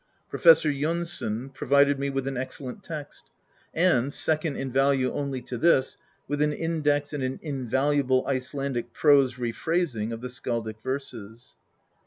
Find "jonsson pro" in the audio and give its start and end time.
0.71-1.67